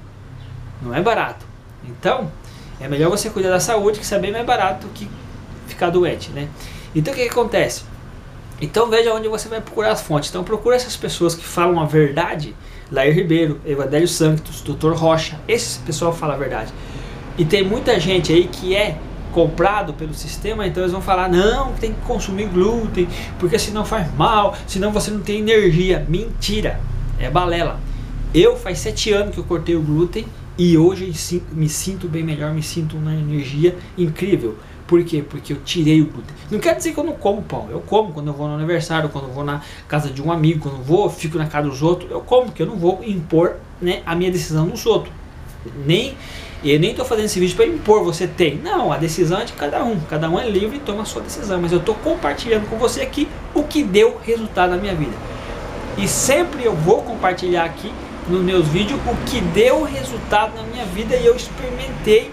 Não 0.82 0.92
é 0.92 1.00
barato. 1.00 1.46
Então, 1.84 2.32
é 2.80 2.88
melhor 2.88 3.08
você 3.10 3.30
cuidar 3.30 3.50
da 3.50 3.60
saúde, 3.60 4.00
que 4.00 4.04
isso 4.04 4.14
é 4.14 4.18
bem 4.18 4.32
mais 4.32 4.44
barato 4.44 4.88
que 4.92 5.08
ficar 5.68 5.90
doente, 5.90 6.30
né? 6.30 6.48
Então, 6.94 7.14
o 7.14 7.16
que, 7.16 7.22
que 7.22 7.30
acontece? 7.30 7.84
Então, 8.60 8.90
veja 8.90 9.14
onde 9.14 9.28
você 9.28 9.48
vai 9.48 9.60
procurar 9.60 9.92
as 9.92 10.02
fontes. 10.02 10.30
Então, 10.30 10.42
procura 10.42 10.74
essas 10.74 10.96
pessoas 10.96 11.34
que 11.34 11.44
falam 11.44 11.78
a 11.78 11.84
verdade. 11.84 12.56
Lair 12.90 13.14
Ribeiro, 13.14 13.60
Evadélio 13.64 14.08
Santos, 14.08 14.62
Dr. 14.62 14.92
Rocha. 14.94 15.38
Esse 15.46 15.78
pessoal 15.80 16.12
fala 16.12 16.34
a 16.34 16.36
verdade. 16.36 16.72
E 17.40 17.44
tem 17.46 17.64
muita 17.64 17.98
gente 17.98 18.30
aí 18.30 18.46
que 18.46 18.76
é 18.76 18.98
comprado 19.32 19.94
pelo 19.94 20.12
sistema, 20.12 20.66
então 20.66 20.82
eles 20.82 20.92
vão 20.92 21.00
falar, 21.00 21.26
não, 21.26 21.72
tem 21.72 21.94
que 21.94 22.00
consumir 22.02 22.44
glúten, 22.48 23.08
porque 23.38 23.58
senão 23.58 23.82
faz 23.82 24.14
mal, 24.14 24.54
senão 24.66 24.92
você 24.92 25.10
não 25.10 25.20
tem 25.20 25.38
energia. 25.38 26.04
Mentira, 26.06 26.78
é 27.18 27.30
balela. 27.30 27.80
Eu 28.34 28.58
faz 28.58 28.80
sete 28.80 29.10
anos 29.10 29.32
que 29.32 29.40
eu 29.40 29.44
cortei 29.44 29.74
o 29.74 29.80
glúten 29.80 30.26
e 30.58 30.76
hoje 30.76 31.10
me 31.52 31.66
sinto 31.66 32.06
bem 32.06 32.22
melhor, 32.22 32.52
me 32.52 32.62
sinto 32.62 32.98
uma 32.98 33.14
energia 33.14 33.74
incrível. 33.96 34.58
Por 34.86 35.02
quê? 35.02 35.24
Porque 35.26 35.54
eu 35.54 35.62
tirei 35.64 36.02
o 36.02 36.08
glúten. 36.08 36.36
Não 36.50 36.58
quer 36.58 36.76
dizer 36.76 36.92
que 36.92 37.00
eu 37.00 37.04
não 37.04 37.14
como 37.14 37.40
pão. 37.40 37.68
Eu 37.70 37.80
como 37.80 38.12
quando 38.12 38.26
eu 38.26 38.34
vou 38.34 38.48
no 38.48 38.54
aniversário, 38.54 39.08
quando 39.08 39.28
eu 39.28 39.32
vou 39.32 39.44
na 39.44 39.62
casa 39.88 40.10
de 40.10 40.20
um 40.20 40.30
amigo, 40.30 40.60
quando 40.60 40.76
eu 40.76 40.84
vou, 40.84 41.08
fico 41.08 41.38
na 41.38 41.46
casa 41.46 41.70
dos 41.70 41.80
outros. 41.80 42.10
Eu 42.10 42.20
como, 42.20 42.48
porque 42.48 42.60
eu 42.60 42.66
não 42.66 42.76
vou 42.76 43.02
impor 43.02 43.56
né, 43.80 44.02
a 44.04 44.14
minha 44.14 44.30
decisão 44.30 44.66
nos 44.66 44.84
outros. 44.84 45.14
Nem 45.86 46.14
eu 46.62 46.78
nem 46.78 46.90
estou 46.90 47.04
fazendo 47.06 47.24
esse 47.24 47.40
vídeo 47.40 47.56
para 47.56 47.66
impor, 47.66 48.04
você 48.04 48.26
tem. 48.26 48.56
Não, 48.56 48.92
a 48.92 48.98
decisão 48.98 49.40
é 49.40 49.44
de 49.44 49.52
cada 49.54 49.82
um. 49.82 49.98
Cada 50.00 50.28
um 50.28 50.38
é 50.38 50.48
livre 50.48 50.76
e 50.76 50.80
toma 50.80 51.02
a 51.02 51.04
sua 51.06 51.22
decisão. 51.22 51.60
Mas 51.60 51.72
eu 51.72 51.78
estou 51.78 51.94
compartilhando 51.94 52.68
com 52.68 52.76
você 52.76 53.00
aqui 53.00 53.28
o 53.54 53.62
que 53.62 53.82
deu 53.82 54.20
resultado 54.22 54.70
na 54.70 54.76
minha 54.76 54.94
vida. 54.94 55.16
E 55.96 56.06
sempre 56.06 56.64
eu 56.64 56.74
vou 56.74 57.02
compartilhar 57.02 57.64
aqui 57.64 57.90
nos 58.28 58.42
meus 58.42 58.66
vídeos 58.68 59.00
o 59.06 59.30
que 59.30 59.40
deu 59.40 59.82
resultado 59.82 60.54
na 60.54 60.62
minha 60.62 60.84
vida 60.84 61.16
e 61.16 61.26
eu 61.26 61.34
experimentei 61.34 62.30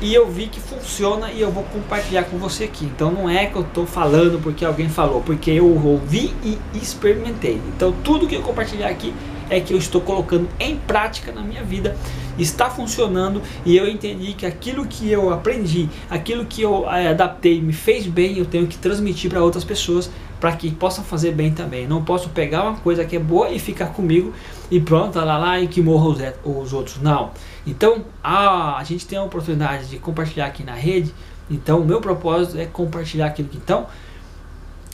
e 0.00 0.14
eu 0.14 0.28
vi 0.28 0.46
que 0.46 0.60
funciona 0.60 1.30
e 1.32 1.40
eu 1.40 1.50
vou 1.50 1.64
compartilhar 1.64 2.24
com 2.24 2.38
você 2.38 2.64
aqui. 2.64 2.84
Então 2.84 3.10
não 3.10 3.28
é 3.28 3.46
que 3.46 3.56
eu 3.56 3.62
estou 3.62 3.86
falando 3.86 4.40
porque 4.42 4.64
alguém 4.64 4.88
falou, 4.88 5.20
porque 5.20 5.50
eu 5.50 5.66
ouvi 5.66 6.34
e 6.42 6.58
experimentei. 6.74 7.60
Então 7.68 7.92
tudo 8.04 8.26
que 8.26 8.34
eu 8.34 8.42
compartilhar 8.42 8.88
aqui 8.88 9.12
é 9.50 9.60
que 9.60 9.72
eu 9.72 9.78
estou 9.78 10.00
colocando 10.00 10.48
em 10.58 10.76
prática 10.76 11.32
na 11.32 11.42
minha 11.42 11.62
vida, 11.62 11.96
está 12.38 12.70
funcionando 12.70 13.42
e 13.64 13.76
eu 13.76 13.88
entendi 13.88 14.32
que 14.32 14.46
aquilo 14.46 14.86
que 14.86 15.10
eu 15.10 15.32
aprendi, 15.32 15.88
aquilo 16.08 16.44
que 16.44 16.62
eu 16.62 16.88
é, 16.88 17.08
adaptei, 17.08 17.60
me 17.60 17.72
fez 17.72 18.06
bem, 18.06 18.38
eu 18.38 18.44
tenho 18.44 18.66
que 18.66 18.78
transmitir 18.78 19.30
para 19.30 19.42
outras 19.42 19.64
pessoas 19.64 20.10
para 20.40 20.52
que 20.52 20.70
possam 20.70 21.02
fazer 21.02 21.32
bem 21.32 21.52
também. 21.52 21.86
Não 21.86 22.04
posso 22.04 22.28
pegar 22.28 22.62
uma 22.62 22.76
coisa 22.76 23.04
que 23.04 23.16
é 23.16 23.18
boa 23.18 23.50
e 23.50 23.58
ficar 23.58 23.86
comigo 23.86 24.32
e 24.70 24.78
pronto, 24.80 25.18
lá 25.18 25.36
lá 25.36 25.60
e 25.60 25.66
que 25.66 25.82
morra 25.82 26.08
os, 26.08 26.18
os 26.44 26.72
outros. 26.72 27.00
Não. 27.00 27.30
Então, 27.66 28.04
a, 28.22 28.78
a 28.78 28.84
gente 28.84 29.06
tem 29.06 29.18
a 29.18 29.22
oportunidade 29.22 29.88
de 29.88 29.98
compartilhar 29.98 30.46
aqui 30.46 30.62
na 30.62 30.74
rede. 30.74 31.12
Então, 31.50 31.80
o 31.80 31.84
meu 31.84 32.00
propósito 32.00 32.58
é 32.58 32.66
compartilhar 32.66 33.26
aquilo 33.26 33.48
que 33.48 33.56
então 33.56 33.86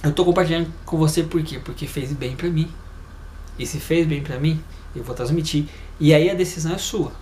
eu 0.03 0.11
estou 0.11 0.25
compartilhando 0.25 0.71
com 0.85 0.97
você 0.97 1.23
por 1.23 1.43
quê? 1.43 1.59
Porque 1.63 1.87
fez 1.87 2.13
bem 2.13 2.37
para 2.37 2.49
mim. 2.49 2.69
E 3.59 3.67
se 3.67 3.79
fez 3.79 4.07
bem 4.07 4.23
para 4.23 4.39
mim, 4.39 4.61
eu 4.95 5.03
vou 5.03 5.15
transmitir. 5.15 5.67
E 6.01 6.13
aí 6.13 6.31
a 6.31 6.35
decisão 6.35 6.75
é 6.75 6.79
sua, 6.79 7.13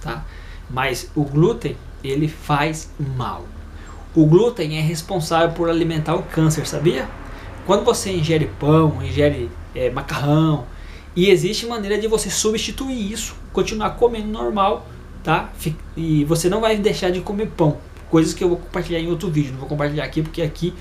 tá? 0.00 0.24
Mas 0.68 1.10
o 1.14 1.24
glúten, 1.24 1.76
ele 2.02 2.28
faz 2.28 2.90
mal. 3.16 3.44
O 4.14 4.26
glúten 4.26 4.76
é 4.78 4.80
responsável 4.80 5.50
por 5.50 5.68
alimentar 5.68 6.14
o 6.14 6.22
câncer, 6.22 6.66
sabia? 6.66 7.08
Quando 7.66 7.84
você 7.84 8.10
ingere 8.12 8.50
pão, 8.58 9.02
ingere 9.04 9.50
é, 9.74 9.90
macarrão, 9.90 10.66
e 11.14 11.28
existe 11.28 11.66
maneira 11.66 11.98
de 11.98 12.06
você 12.06 12.30
substituir 12.30 13.12
isso, 13.12 13.34
continuar 13.52 13.90
comendo 13.90 14.28
normal, 14.28 14.86
tá? 15.22 15.52
E 15.96 16.24
você 16.24 16.48
não 16.48 16.60
vai 16.60 16.76
deixar 16.76 17.10
de 17.10 17.20
comer 17.20 17.48
pão. 17.56 17.78
Coisas 18.08 18.32
que 18.32 18.42
eu 18.42 18.48
vou 18.48 18.58
compartilhar 18.58 19.00
em 19.00 19.08
outro 19.08 19.30
vídeo, 19.30 19.52
não 19.52 19.60
vou 19.60 19.68
compartilhar 19.68 20.04
aqui 20.04 20.22
porque 20.22 20.42
aqui 20.42 20.74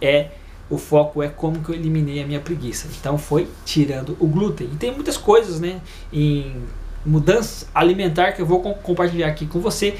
é 0.00 0.30
o 0.68 0.78
foco 0.78 1.22
é 1.22 1.28
como 1.28 1.60
que 1.60 1.70
eu 1.70 1.74
eliminei 1.74 2.22
a 2.22 2.26
minha 2.26 2.40
preguiça. 2.40 2.88
Então 2.98 3.16
foi 3.16 3.48
tirando 3.64 4.16
o 4.18 4.26
glúten. 4.26 4.68
E 4.72 4.76
tem 4.76 4.92
muitas 4.92 5.16
coisas, 5.16 5.60
né, 5.60 5.80
em 6.12 6.56
mudança 7.04 7.66
alimentar 7.72 8.32
que 8.32 8.42
eu 8.42 8.46
vou 8.46 8.60
compartilhar 8.60 9.28
aqui 9.28 9.46
com 9.46 9.60
você 9.60 9.96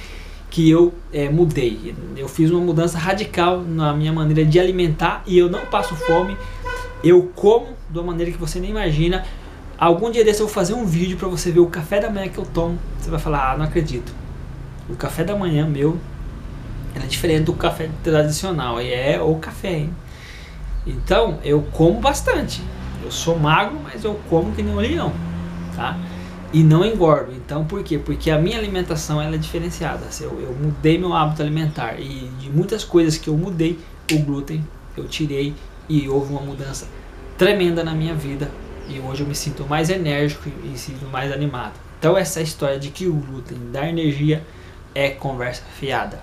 que 0.50 0.68
eu 0.68 0.92
é, 1.12 1.28
mudei. 1.28 1.94
Eu 2.16 2.28
fiz 2.28 2.50
uma 2.50 2.60
mudança 2.60 2.98
radical 2.98 3.62
na 3.62 3.92
minha 3.92 4.12
maneira 4.12 4.44
de 4.44 4.58
alimentar 4.58 5.22
e 5.26 5.38
eu 5.38 5.48
não 5.48 5.66
passo 5.66 5.94
fome. 5.94 6.36
Eu 7.04 7.30
como 7.34 7.68
de 7.90 7.98
uma 7.98 8.06
maneira 8.06 8.32
que 8.32 8.38
você 8.38 8.58
nem 8.58 8.70
imagina. 8.70 9.24
Algum 9.78 10.10
dia 10.10 10.24
desse 10.24 10.40
eu 10.40 10.46
vou 10.46 10.54
fazer 10.54 10.74
um 10.74 10.86
vídeo 10.86 11.16
para 11.16 11.28
você 11.28 11.50
ver 11.50 11.60
o 11.60 11.66
café 11.66 12.00
da 12.00 12.08
manhã 12.10 12.28
que 12.28 12.38
eu 12.38 12.46
tomo. 12.46 12.78
Você 12.98 13.10
vai 13.10 13.20
falar, 13.20 13.52
ah, 13.52 13.58
não 13.58 13.64
acredito. 13.66 14.12
O 14.88 14.96
café 14.96 15.22
da 15.22 15.36
manhã 15.36 15.66
meu 15.66 15.98
é 16.94 17.00
diferente 17.00 17.44
do 17.44 17.52
café 17.52 17.90
tradicional. 18.02 18.80
E 18.80 18.92
é 18.92 19.20
o 19.20 19.34
café, 19.36 19.72
hein? 19.72 19.90
Então, 20.86 21.38
eu 21.42 21.62
como 21.72 22.00
bastante. 22.00 22.62
Eu 23.02 23.10
sou 23.10 23.38
magro, 23.38 23.78
mas 23.82 24.04
eu 24.04 24.18
como 24.30 24.52
que 24.52 24.62
nem 24.62 24.72
um 24.72 24.78
leão, 24.78 25.12
tá? 25.74 25.98
E 26.52 26.62
não 26.62 26.84
engordo. 26.84 27.32
Então, 27.32 27.64
por 27.64 27.82
quê? 27.82 27.98
Porque 27.98 28.30
a 28.30 28.38
minha 28.38 28.56
alimentação 28.56 29.20
ela 29.20 29.34
é 29.34 29.38
diferenciada. 29.38 30.06
Eu, 30.20 30.40
eu 30.40 30.54
mudei 30.54 30.96
meu 30.98 31.12
hábito 31.12 31.42
alimentar 31.42 32.00
e 32.00 32.30
de 32.38 32.50
muitas 32.50 32.84
coisas 32.84 33.18
que 33.18 33.28
eu 33.28 33.36
mudei, 33.36 33.78
o 34.12 34.18
glúten 34.20 34.64
eu 34.96 35.06
tirei 35.06 35.54
e 35.88 36.08
houve 36.08 36.32
uma 36.32 36.40
mudança 36.40 36.86
tremenda 37.36 37.84
na 37.84 37.92
minha 37.92 38.14
vida. 38.14 38.50
E 38.88 39.00
hoje 39.00 39.22
eu 39.22 39.26
me 39.26 39.34
sinto 39.34 39.64
mais 39.64 39.90
enérgico 39.90 40.48
e 40.64 40.78
sinto 40.78 41.06
mais 41.06 41.32
animado. 41.32 41.74
Então, 41.98 42.16
essa 42.16 42.40
história 42.40 42.78
de 42.78 42.90
que 42.90 43.06
o 43.06 43.14
glúten 43.14 43.58
dá 43.72 43.88
energia 43.88 44.44
é 44.94 45.10
conversa 45.10 45.62
fiada. 45.78 46.20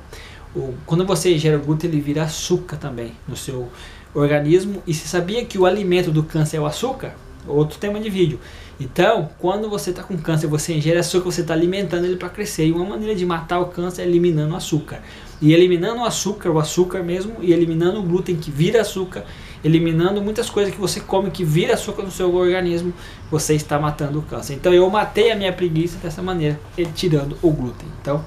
O, 0.56 0.74
quando 0.86 1.06
você 1.06 1.34
ingere 1.34 1.56
o 1.56 1.60
glúten, 1.60 1.90
ele 1.90 2.00
vira 2.00 2.24
açúcar 2.24 2.78
também 2.78 3.14
no 3.28 3.36
seu 3.36 3.70
organismo. 4.14 4.82
E 4.86 4.94
se 4.94 5.08
sabia 5.08 5.44
que 5.46 5.58
o 5.58 5.66
alimento 5.66 6.12
do 6.12 6.24
câncer 6.24 6.58
é 6.58 6.60
o 6.60 6.66
açúcar? 6.66 7.16
Outro 7.48 7.78
tema 7.78 8.00
de 8.00 8.10
vídeo. 8.10 8.40
Então, 8.80 9.30
quando 9.38 9.70
você 9.70 9.92
está 9.92 10.02
com 10.02 10.18
câncer, 10.18 10.48
você 10.48 10.74
ingere 10.74 10.98
açúcar, 10.98 11.26
você 11.26 11.42
está 11.42 11.54
alimentando 11.54 12.06
ele 12.06 12.16
para 12.16 12.30
crescer. 12.30 12.66
E 12.66 12.72
uma 12.72 12.86
maneira 12.86 13.14
de 13.16 13.26
matar 13.26 13.60
o 13.60 13.68
câncer 13.68 14.02
é 14.02 14.06
eliminando 14.06 14.54
o 14.54 14.58
açúcar. 14.58 15.02
E 15.42 15.54
eliminando 15.54 16.02
o 16.02 16.06
açúcar, 16.06 16.50
o 16.50 16.60
açúcar 16.60 17.04
mesmo, 17.04 17.36
e 17.42 17.54
eliminando 17.54 18.00
o 18.00 18.04
glúten 18.04 18.36
que 18.36 18.50
vira 18.50 18.82
açúcar, 18.82 19.26
eliminando 19.64 20.22
muitas 20.22 20.50
coisas 20.50 20.74
que 20.74 20.80
você 20.80 21.00
come 21.00 21.30
que 21.30 21.44
vira 21.44 21.74
açúcar 21.74 22.04
no 22.04 22.12
seu 22.12 22.34
organismo, 22.34 22.94
você 23.30 23.54
está 23.54 23.78
matando 23.78 24.20
o 24.20 24.22
câncer. 24.22 24.54
Então 24.54 24.74
eu 24.74 24.90
matei 24.90 25.32
a 25.32 25.36
minha 25.36 25.52
preguiça 25.52 25.98
dessa 25.98 26.22
maneira, 26.22 26.60
tirando 26.96 27.38
o 27.42 27.52
glúten. 27.52 27.88
Então, 28.02 28.24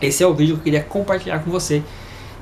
esse 0.00 0.22
é 0.22 0.26
o 0.26 0.34
vídeo 0.34 0.54
que 0.54 0.60
eu 0.60 0.64
queria 0.64 0.82
compartilhar 0.82 1.40
com 1.40 1.50
você. 1.50 1.82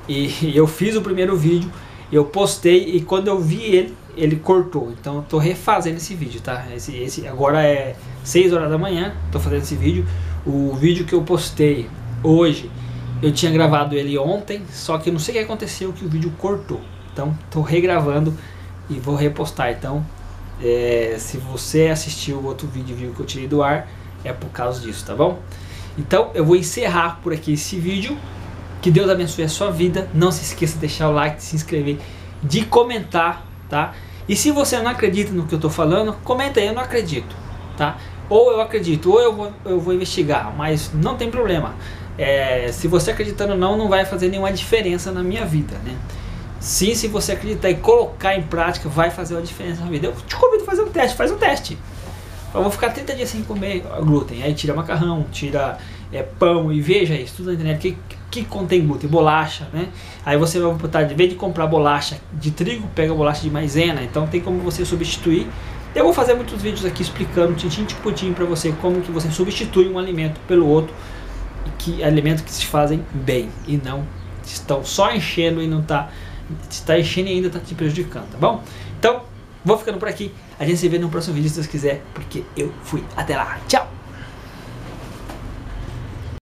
E 0.07 0.51
eu 0.55 0.67
fiz 0.67 0.95
o 0.95 1.01
primeiro 1.01 1.35
vídeo 1.35 1.71
eu 2.11 2.25
postei 2.25 2.95
e 2.95 3.01
quando 3.01 3.27
eu 3.27 3.39
vi 3.39 3.61
ele, 3.63 3.97
ele 4.15 4.35
cortou. 4.37 4.91
Então 4.91 5.17
eu 5.17 5.21
tô 5.23 5.37
refazendo 5.37 5.97
esse 5.97 6.15
vídeo, 6.15 6.41
tá? 6.41 6.65
Esse, 6.75 6.95
esse 6.95 7.27
agora 7.27 7.63
é 7.63 7.95
6 8.23 8.53
horas 8.53 8.69
da 8.69 8.77
manhã, 8.77 9.13
tô 9.31 9.39
fazendo 9.39 9.61
esse 9.61 9.75
vídeo. 9.75 10.05
O 10.45 10.73
vídeo 10.73 11.05
que 11.05 11.13
eu 11.13 11.23
postei 11.23 11.89
hoje, 12.23 12.69
eu 13.21 13.31
tinha 13.31 13.51
gravado 13.51 13.95
ele 13.95 14.17
ontem, 14.17 14.61
só 14.71 14.97
que 14.97 15.09
não 15.09 15.19
sei 15.19 15.35
o 15.35 15.37
que 15.37 15.43
aconteceu 15.43 15.91
que 15.91 16.05
o 16.05 16.09
vídeo 16.09 16.31
cortou. 16.37 16.81
Então 17.11 17.37
tô 17.49 17.61
regravando 17.61 18.33
e 18.89 18.99
vou 18.99 19.15
repostar. 19.15 19.71
Então, 19.71 20.05
é, 20.61 21.15
se 21.17 21.37
você 21.37 21.87
assistiu 21.87 22.37
o 22.37 22.45
outro 22.45 22.67
vídeo 22.67 22.95
viu 22.95 23.13
que 23.13 23.19
eu 23.19 23.25
tirei 23.25 23.47
do 23.47 23.63
ar, 23.63 23.87
é 24.23 24.31
por 24.33 24.49
causa 24.49 24.81
disso, 24.81 25.05
tá 25.05 25.15
bom? 25.15 25.39
Então 25.97 26.31
eu 26.33 26.45
vou 26.45 26.55
encerrar 26.55 27.19
por 27.23 27.33
aqui 27.33 27.53
esse 27.53 27.77
vídeo. 27.77 28.17
Que 28.85 28.91
Deus 28.91 29.09
abençoe 29.09 29.43
a 29.43 29.49
sua 29.49 29.71
vida. 29.71 30.07
Não 30.13 30.31
se 30.31 30.43
esqueça 30.43 30.75
de 30.75 30.81
deixar 30.81 31.09
o 31.09 31.11
like, 31.11 31.37
de 31.37 31.41
se 31.41 31.55
inscrever, 31.55 31.97
de 32.43 32.63
comentar, 32.65 33.43
tá? 33.67 33.95
E 34.29 34.35
se 34.35 34.51
você 34.51 34.77
não 34.77 34.91
acredita 34.91 35.31
no 35.31 35.47
que 35.47 35.55
eu 35.55 35.57
estou 35.57 35.71
falando, 35.71 36.13
comenta 36.23 36.59
aí, 36.59 36.67
eu 36.67 36.73
não 36.75 36.83
acredito, 36.83 37.35
tá? 37.75 37.97
Ou 38.29 38.51
eu 38.51 38.61
acredito, 38.61 39.11
ou 39.11 39.19
eu 39.19 39.33
vou, 39.33 39.51
eu 39.65 39.79
vou 39.79 39.91
investigar, 39.91 40.55
mas 40.55 40.91
não 40.93 41.17
tem 41.17 41.31
problema. 41.31 41.73
É, 42.15 42.69
se 42.71 42.87
você 42.87 43.09
acreditando 43.09 43.53
ou 43.53 43.57
não, 43.57 43.75
não 43.75 43.89
vai 43.89 44.05
fazer 44.05 44.29
nenhuma 44.29 44.51
diferença 44.51 45.11
na 45.11 45.23
minha 45.23 45.45
vida, 45.45 45.75
né? 45.83 45.97
Sim, 46.59 46.93
se 46.93 47.07
você 47.07 47.31
acreditar 47.31 47.71
e 47.71 47.77
colocar 47.77 48.35
em 48.35 48.43
prática, 48.43 48.87
vai 48.87 49.09
fazer 49.09 49.33
uma 49.33 49.41
diferença 49.41 49.83
na 49.83 49.89
vida. 49.89 50.05
Eu 50.05 50.13
te 50.27 50.35
convido 50.35 50.61
a 50.61 50.65
fazer 50.67 50.83
um 50.83 50.89
teste, 50.89 51.17
faz 51.17 51.31
um 51.31 51.37
teste. 51.37 51.75
Eu 52.53 52.61
vou 52.61 52.71
ficar 52.71 52.91
30 52.91 53.15
dias 53.15 53.29
sem 53.29 53.41
comer 53.41 53.83
glúten. 54.01 54.43
Aí 54.43 54.53
tira 54.53 54.75
macarrão, 54.75 55.25
tira 55.31 55.79
é, 56.13 56.21
pão 56.21 56.71
e 56.71 56.79
veja 56.79 57.15
isso 57.15 57.37
tudo 57.37 57.47
na 57.47 57.53
internet. 57.53 57.79
Que, 57.79 58.14
que 58.43 58.49
contém 58.49 58.85
glúten, 58.85 59.09
bolacha, 59.09 59.67
né? 59.73 59.87
Aí 60.25 60.37
você 60.37 60.59
vai 60.59 60.73
botar, 60.73 61.03
de 61.03 61.13
vez 61.13 61.29
de 61.29 61.35
comprar 61.35 61.67
bolacha 61.67 62.17
de 62.33 62.51
trigo, 62.51 62.87
pega 62.95 63.13
bolacha 63.13 63.41
de 63.41 63.49
maisena, 63.49 64.03
então 64.03 64.27
tem 64.27 64.41
como 64.41 64.59
você 64.59 64.85
substituir. 64.85 65.47
Eu 65.93 66.03
vou 66.03 66.13
fazer 66.13 66.33
muitos 66.33 66.61
vídeos 66.61 66.85
aqui 66.85 67.01
explicando 67.01 67.53
tintim 67.53 67.85
tintim 67.85 68.33
para 68.33 68.45
você 68.45 68.73
como 68.81 69.01
que 69.01 69.11
você 69.11 69.29
substitui 69.31 69.87
um 69.87 69.97
alimento 69.97 70.39
pelo 70.47 70.67
outro, 70.67 70.93
que 71.77 72.03
alimentos 72.03 72.43
que 72.43 72.51
se 72.51 72.65
fazem 72.65 73.03
bem 73.13 73.49
e 73.67 73.77
não 73.77 74.05
estão 74.43 74.83
só 74.83 75.13
enchendo 75.13 75.61
e 75.61 75.67
não 75.67 75.81
tá 75.81 76.09
está 76.69 76.99
enchendo 76.99 77.29
e 77.29 77.33
ainda 77.33 77.47
está 77.47 77.59
te 77.59 77.73
prejudicando, 77.73 78.29
tá 78.31 78.37
bom? 78.37 78.61
Então, 78.99 79.23
vou 79.63 79.77
ficando 79.77 79.97
por 79.97 80.07
aqui. 80.07 80.31
A 80.59 80.65
gente 80.65 80.77
se 80.77 80.87
vê 80.87 80.99
no 80.99 81.09
próximo 81.09 81.35
vídeo 81.35 81.49
se 81.49 81.55
Deus 81.55 81.67
quiser, 81.67 82.03
porque 82.13 82.43
eu 82.55 82.71
fui. 82.83 83.03
Até 83.15 83.35
lá. 83.35 83.59
Tchau! 83.67 84.04